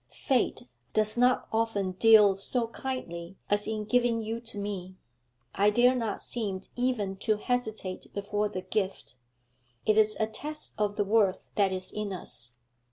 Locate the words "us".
12.13-12.61